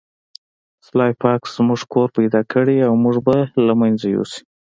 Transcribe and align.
سلای 0.87 1.11
فاکس 1.21 1.49
زموږ 1.57 1.81
کور 1.93 2.07
پیدا 2.17 2.41
کړی 2.53 2.77
او 2.87 2.93
موږ 3.03 3.17
به 3.25 3.37
له 3.65 3.73
منځه 3.79 4.05
یوسي 4.15 4.41